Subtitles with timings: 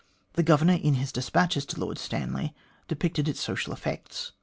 [0.33, 2.55] The Governor, in his despatches to Lord Stanley,
[2.87, 4.31] depicted its social effects.